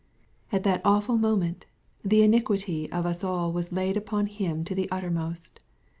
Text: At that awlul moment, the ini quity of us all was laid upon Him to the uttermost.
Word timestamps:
At 0.51 0.63
that 0.63 0.83
awlul 0.83 1.19
moment, 1.19 1.67
the 2.03 2.21
ini 2.21 2.41
quity 2.43 2.91
of 2.91 3.05
us 3.05 3.23
all 3.23 3.53
was 3.53 3.71
laid 3.71 3.95
upon 3.97 4.25
Him 4.25 4.63
to 4.63 4.73
the 4.73 4.89
uttermost. 4.89 5.59